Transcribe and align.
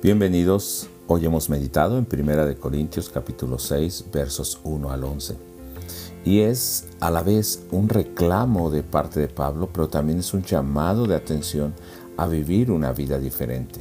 Bienvenidos. 0.00 0.88
Hoy 1.08 1.26
hemos 1.26 1.50
meditado 1.50 1.98
en 1.98 2.04
Primera 2.04 2.46
de 2.46 2.54
Corintios 2.54 3.10
capítulo 3.10 3.58
6 3.58 4.04
versos 4.12 4.60
1 4.62 4.92
al 4.92 5.02
11. 5.02 5.34
Y 6.24 6.38
es 6.38 6.86
a 7.00 7.10
la 7.10 7.24
vez 7.24 7.64
un 7.72 7.88
reclamo 7.88 8.70
de 8.70 8.84
parte 8.84 9.18
de 9.18 9.26
Pablo, 9.26 9.68
pero 9.72 9.88
también 9.88 10.20
es 10.20 10.32
un 10.32 10.44
llamado 10.44 11.06
de 11.06 11.16
atención 11.16 11.74
a 12.16 12.28
vivir 12.28 12.70
una 12.70 12.92
vida 12.92 13.18
diferente. 13.18 13.80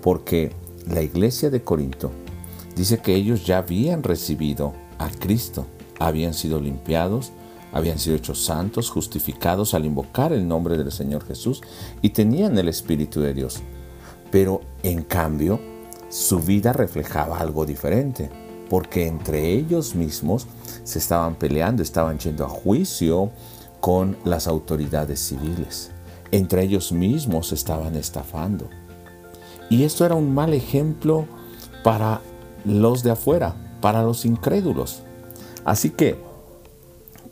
Porque 0.00 0.52
la 0.90 1.02
iglesia 1.02 1.50
de 1.50 1.62
Corinto 1.62 2.10
dice 2.74 3.02
que 3.02 3.14
ellos 3.14 3.44
ya 3.44 3.58
habían 3.58 4.02
recibido 4.02 4.72
a 4.96 5.10
Cristo, 5.10 5.66
habían 5.98 6.32
sido 6.32 6.58
limpiados, 6.60 7.30
habían 7.72 7.98
sido 7.98 8.16
hechos 8.16 8.42
santos, 8.42 8.88
justificados 8.88 9.74
al 9.74 9.84
invocar 9.84 10.32
el 10.32 10.48
nombre 10.48 10.78
del 10.78 10.90
Señor 10.90 11.26
Jesús 11.26 11.60
y 12.00 12.08
tenían 12.08 12.56
el 12.56 12.70
Espíritu 12.70 13.20
de 13.20 13.34
Dios 13.34 13.60
pero 14.30 14.60
en 14.82 15.02
cambio 15.02 15.60
su 16.08 16.40
vida 16.40 16.72
reflejaba 16.72 17.38
algo 17.38 17.66
diferente, 17.66 18.30
porque 18.68 19.06
entre 19.06 19.52
ellos 19.52 19.94
mismos 19.94 20.46
se 20.84 20.98
estaban 20.98 21.36
peleando, 21.36 21.82
estaban 21.82 22.18
yendo 22.18 22.44
a 22.44 22.48
juicio 22.48 23.30
con 23.80 24.16
las 24.24 24.46
autoridades 24.46 25.20
civiles. 25.20 25.90
Entre 26.32 26.62
ellos 26.62 26.92
mismos 26.92 27.52
estaban 27.52 27.96
estafando. 27.96 28.68
Y 29.68 29.84
esto 29.84 30.04
era 30.04 30.14
un 30.14 30.34
mal 30.34 30.52
ejemplo 30.52 31.26
para 31.82 32.20
los 32.64 33.02
de 33.02 33.12
afuera, 33.12 33.54
para 33.80 34.02
los 34.02 34.24
incrédulos. 34.24 35.02
Así 35.64 35.90
que 35.90 36.18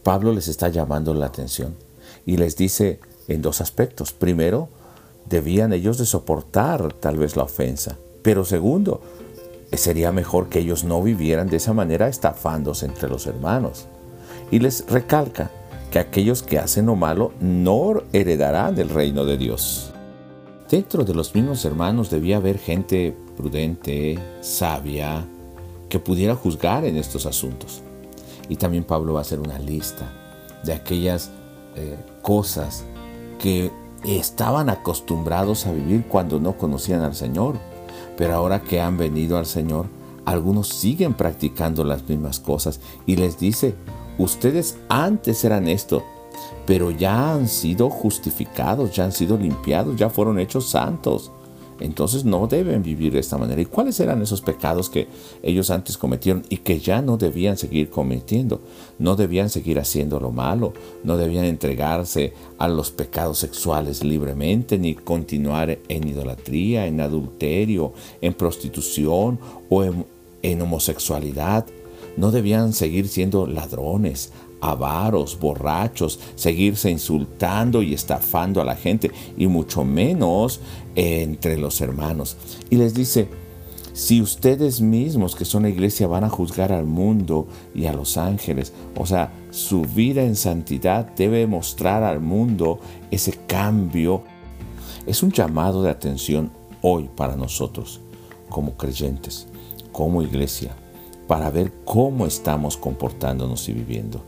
Pablo 0.03 0.33
les 0.33 0.49
está 0.49 0.69
llamando 0.69 1.15
la 1.15 1.27
atención 1.27 1.77
y 2.25 2.37
les 2.37 2.57
dice 2.57 3.01
en 3.27 3.43
dos 3.43 3.61
aspectos. 3.61 4.13
Primero, 4.13 4.69
debían 5.29 5.73
ellos 5.73 5.99
de 5.99 6.07
soportar 6.07 6.93
tal 6.95 7.17
vez 7.17 7.37
la 7.37 7.45
ofensa. 7.45 7.97
Pero 8.23 8.45
segundo, 8.45 9.01
sería 9.73 10.13
mejor 10.13 10.49
que 10.49 10.61
ellos 10.61 10.85
no 10.85 11.03
vivieran 11.03 11.49
de 11.49 11.57
esa 11.57 11.73
manera 11.73 12.09
estafándose 12.09 12.87
entre 12.87 13.09
los 13.09 13.27
hermanos. 13.27 13.87
Y 14.51 14.59
les 14.59 14.87
recalca 14.89 15.51
que 15.91 15.99
aquellos 15.99 16.43
que 16.43 16.59
hacen 16.59 16.87
lo 16.87 16.97
malo 16.97 17.33
no 17.41 18.03
heredarán 18.13 18.79
el 18.79 18.89
reino 18.89 19.25
de 19.25 19.39
Dios. 19.39 19.93
Dentro 20.71 21.05
de 21.05 21.15
los 21.15 21.35
mismos 21.35 21.65
hermanos 21.65 22.11
debía 22.11 22.37
haber 22.37 22.59
gente 22.59 23.17
prudente, 23.37 24.19
sabia, 24.41 25.25
que 25.89 25.99
pudiera 25.99 26.35
juzgar 26.35 26.85
en 26.85 26.97
estos 26.97 27.25
asuntos. 27.25 27.83
Y 28.49 28.57
también 28.57 28.85
Pablo 28.85 29.15
va 29.15 29.21
a 29.21 29.23
hacer 29.23 29.41
una 29.41 29.59
lista 29.59 30.13
de 30.65 30.73
aquellas 30.75 31.31
eh, 31.77 31.97
cosas 32.21 32.85
que 33.39 33.71
estaban 34.05 34.71
acostumbrados 34.71 35.67
a 35.67 35.73
vivir 35.73 36.05
cuando 36.09 36.41
no 36.41 36.57
conocían 36.57 37.03
al 37.03 37.15
Señor. 37.15 37.57
Pero 38.17 38.35
ahora 38.35 38.61
que 38.61 38.81
han 38.81 38.97
venido 38.97 39.39
al 39.39 39.47
Señor, 39.47 39.87
algunos 40.25 40.69
siguen 40.69 41.15
practicando 41.15 41.85
las 41.85 42.09
mismas 42.09 42.41
cosas 42.41 42.81
y 43.07 43.17
les 43.17 43.39
dice, 43.39 43.75
ustedes 44.19 44.77
antes 44.89 45.45
eran 45.45 45.69
esto, 45.69 46.05
pero 46.67 46.91
ya 46.91 47.33
han 47.33 47.49
sido 47.49 47.89
justificados, 47.89 48.95
ya 48.95 49.05
han 49.05 49.13
sido 49.13 49.39
limpiados, 49.39 49.97
ya 49.97 50.11
fueron 50.11 50.39
hechos 50.39 50.69
santos 50.69 51.33
entonces 51.81 52.25
no 52.25 52.47
deben 52.47 52.83
vivir 52.83 53.13
de 53.13 53.21
esta 53.21 53.39
manera. 53.39 53.61
¿Y 53.61 53.67
cuáles 53.67 53.99
eran 54.01 54.23
esos 54.23 54.41
pecados 54.41 54.91
que 54.91 55.09
ellos 55.43 55.71
antes 55.71 55.97
cometieron 55.97 56.45
y 56.49 56.59
que 56.59 56.81
ya 56.81 57.03
no 57.03 57.17
debían 57.17 57.57
seguir 57.57 57.91
cometiendo? 57.91 58.61
No 58.99 59.17
debían 59.17 59.51
seguir 59.51 59.79
haciendo 59.79 60.21
lo 60.21 60.31
malo, 60.31 60.73
no 61.05 61.17
debían 61.17 61.45
entregarse 61.45 62.33
a 62.59 62.69
los 62.69 62.91
pecados 62.91 63.39
sexuales 63.39 64.03
libremente, 64.03 64.79
ni 64.79 64.95
continuar 64.95 65.79
en 65.89 66.09
idolatría, 66.09 66.87
en 66.87 67.01
adulterio, 67.01 67.93
en 68.21 68.35
prostitución 68.35 69.39
o 69.69 69.85
en, 69.85 70.05
en 70.43 70.63
homosexualidad. 70.63 71.67
No 72.19 72.33
debían 72.33 72.73
seguir 72.73 73.07
siendo 73.07 73.47
ladrones, 73.47 74.33
avaros, 74.61 75.39
borrachos, 75.39 76.19
seguirse 76.35 76.91
insultando 76.91 77.81
y 77.81 77.95
estafando 77.95 78.61
a 78.61 78.65
la 78.65 78.75
gente, 78.75 79.13
y 79.37 79.47
mucho 79.47 79.85
menos 79.85 80.61
entre 80.97 81.57
los 81.57 81.81
hermanos. 81.81 82.37
Y 82.71 82.77
les 82.77 82.93
dice, 82.93 83.29
si 83.93 84.21
ustedes 84.21 84.81
mismos 84.81 85.37
que 85.37 85.45
son 85.45 85.63
la 85.63 85.69
iglesia 85.69 86.09
van 86.09 86.25
a 86.25 86.29
juzgar 86.29 86.73
al 86.73 86.87
mundo 86.87 87.47
y 87.73 87.87
a 87.87 87.93
los 87.93 88.17
ángeles, 88.17 88.73
o 88.97 89.07
sea, 89.07 89.33
su 89.51 89.83
vida 89.83 90.25
en 90.25 90.35
santidad 90.35 91.15
debe 91.15 91.47
mostrar 91.47 92.03
al 92.03 92.19
mundo 92.19 92.81
ese 93.13 93.33
cambio, 93.47 94.25
es 95.07 95.23
un 95.23 95.31
llamado 95.31 95.85
de 95.85 95.91
atención 95.91 96.51
hoy 96.83 97.09
para 97.15 97.37
nosotros 97.37 98.01
como 98.49 98.77
creyentes, 98.77 99.47
como 99.93 100.23
iglesia, 100.23 100.75
para 101.29 101.51
ver 101.51 101.73
cómo 101.85 102.27
estamos 102.27 102.77
comportándonos 102.77 103.69
y 103.69 103.73
viviendo. 103.75 104.25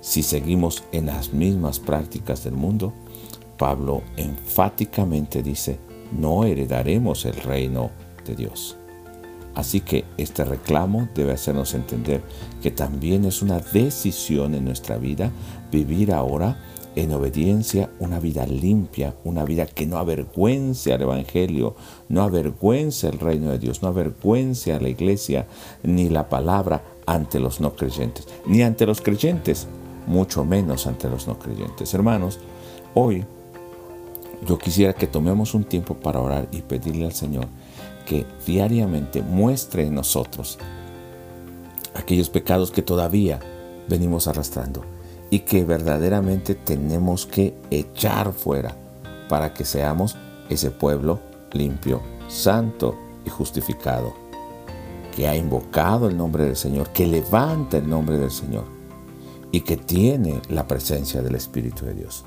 Si 0.00 0.22
seguimos 0.22 0.84
en 0.92 1.06
las 1.06 1.32
mismas 1.32 1.80
prácticas 1.80 2.44
del 2.44 2.54
mundo, 2.54 2.92
Pablo 3.56 4.02
enfáticamente 4.16 5.42
dice, 5.42 5.78
no 6.12 6.44
heredaremos 6.44 7.24
el 7.24 7.34
reino 7.34 7.90
de 8.26 8.36
Dios. 8.36 8.76
Así 9.54 9.80
que 9.80 10.04
este 10.16 10.44
reclamo 10.44 11.08
debe 11.14 11.32
hacernos 11.32 11.74
entender 11.74 12.22
que 12.62 12.70
también 12.70 13.24
es 13.24 13.42
una 13.42 13.58
decisión 13.58 14.54
en 14.54 14.64
nuestra 14.64 14.98
vida 14.98 15.30
vivir 15.70 16.12
ahora 16.12 16.58
en 16.94 17.12
obediencia 17.12 17.90
una 17.98 18.20
vida 18.20 18.46
limpia, 18.46 19.14
una 19.24 19.44
vida 19.44 19.66
que 19.66 19.86
no 19.86 19.98
avergüence 19.98 20.92
al 20.92 21.02
Evangelio, 21.02 21.74
no 22.08 22.22
avergüence 22.22 23.08
el 23.08 23.18
reino 23.18 23.50
de 23.50 23.58
Dios, 23.58 23.82
no 23.82 23.88
avergüence 23.88 24.72
a 24.72 24.80
la 24.80 24.88
iglesia 24.88 25.46
ni 25.82 26.08
la 26.08 26.28
palabra 26.28 26.84
ante 27.06 27.40
los 27.40 27.60
no 27.60 27.74
creyentes, 27.74 28.26
ni 28.46 28.62
ante 28.62 28.86
los 28.86 29.00
creyentes, 29.00 29.66
mucho 30.06 30.44
menos 30.44 30.86
ante 30.86 31.08
los 31.08 31.26
no 31.26 31.38
creyentes. 31.38 31.94
Hermanos, 31.94 32.38
hoy 32.94 33.24
yo 34.46 34.58
quisiera 34.58 34.92
que 34.92 35.06
tomemos 35.06 35.54
un 35.54 35.64
tiempo 35.64 35.94
para 35.94 36.20
orar 36.20 36.48
y 36.52 36.62
pedirle 36.62 37.06
al 37.06 37.14
Señor 37.14 37.46
que 38.06 38.26
diariamente 38.46 39.22
muestre 39.22 39.86
en 39.86 39.94
nosotros 39.94 40.58
aquellos 41.94 42.28
pecados 42.28 42.70
que 42.70 42.82
todavía 42.82 43.38
venimos 43.88 44.26
arrastrando 44.26 44.84
y 45.32 45.40
que 45.40 45.64
verdaderamente 45.64 46.54
tenemos 46.54 47.24
que 47.24 47.54
echar 47.70 48.34
fuera 48.34 48.76
para 49.30 49.54
que 49.54 49.64
seamos 49.64 50.14
ese 50.50 50.70
pueblo 50.70 51.20
limpio, 51.52 52.02
santo 52.28 52.98
y 53.24 53.30
justificado, 53.30 54.12
que 55.16 55.26
ha 55.26 55.34
invocado 55.34 56.06
el 56.06 56.18
nombre 56.18 56.44
del 56.44 56.54
Señor, 56.54 56.90
que 56.90 57.06
levanta 57.06 57.78
el 57.78 57.88
nombre 57.88 58.18
del 58.18 58.30
Señor 58.30 58.64
y 59.50 59.62
que 59.62 59.78
tiene 59.78 60.42
la 60.50 60.66
presencia 60.68 61.22
del 61.22 61.34
Espíritu 61.34 61.86
de 61.86 61.94
Dios. 61.94 62.26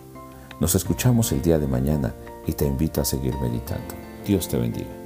Nos 0.59 0.73
escuchamos 0.73 1.31
el 1.31 1.43
día 1.43 1.59
de 1.59 1.67
mañana 1.67 2.11
y 2.47 2.53
te 2.53 2.65
invito 2.65 3.01
a 3.01 3.05
seguir 3.05 3.35
meditando. 3.39 3.93
Dios 4.25 4.47
te 4.47 4.57
bendiga. 4.57 5.04